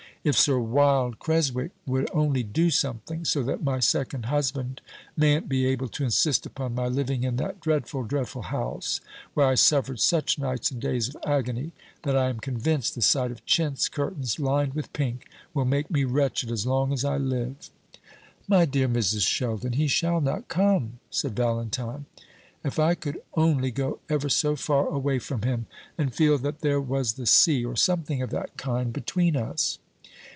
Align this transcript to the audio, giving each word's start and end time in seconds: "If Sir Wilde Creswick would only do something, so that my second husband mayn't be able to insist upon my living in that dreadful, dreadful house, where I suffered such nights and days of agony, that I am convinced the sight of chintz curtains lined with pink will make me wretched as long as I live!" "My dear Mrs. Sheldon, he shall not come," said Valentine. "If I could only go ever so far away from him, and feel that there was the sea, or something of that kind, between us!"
"If 0.23 0.37
Sir 0.37 0.59
Wilde 0.59 1.17
Creswick 1.17 1.71
would 1.87 2.07
only 2.13 2.43
do 2.43 2.69
something, 2.69 3.25
so 3.25 3.41
that 3.41 3.63
my 3.63 3.79
second 3.79 4.25
husband 4.27 4.79
mayn't 5.17 5.49
be 5.49 5.65
able 5.65 5.87
to 5.87 6.03
insist 6.03 6.45
upon 6.45 6.75
my 6.75 6.85
living 6.87 7.23
in 7.23 7.37
that 7.37 7.59
dreadful, 7.59 8.03
dreadful 8.03 8.43
house, 8.43 9.01
where 9.33 9.47
I 9.47 9.55
suffered 9.55 9.99
such 9.99 10.37
nights 10.37 10.69
and 10.69 10.79
days 10.79 11.09
of 11.09 11.17
agony, 11.25 11.71
that 12.03 12.15
I 12.15 12.29
am 12.29 12.39
convinced 12.39 12.93
the 12.93 13.01
sight 13.01 13.31
of 13.31 13.43
chintz 13.47 13.89
curtains 13.89 14.37
lined 14.39 14.75
with 14.75 14.93
pink 14.93 15.25
will 15.55 15.65
make 15.65 15.89
me 15.89 16.03
wretched 16.03 16.51
as 16.51 16.67
long 16.67 16.93
as 16.93 17.03
I 17.03 17.17
live!" 17.17 17.71
"My 18.47 18.65
dear 18.65 18.87
Mrs. 18.87 19.25
Sheldon, 19.27 19.73
he 19.73 19.87
shall 19.87 20.21
not 20.21 20.49
come," 20.49 20.99
said 21.09 21.35
Valentine. 21.35 22.05
"If 22.63 22.77
I 22.77 22.93
could 22.93 23.19
only 23.33 23.71
go 23.71 23.97
ever 24.07 24.29
so 24.29 24.55
far 24.55 24.85
away 24.87 25.17
from 25.17 25.41
him, 25.41 25.65
and 25.97 26.13
feel 26.13 26.37
that 26.37 26.59
there 26.59 26.79
was 26.79 27.13
the 27.13 27.25
sea, 27.25 27.65
or 27.65 27.75
something 27.75 28.21
of 28.21 28.29
that 28.29 28.55
kind, 28.55 28.93
between 28.93 29.35
us!" 29.35 29.79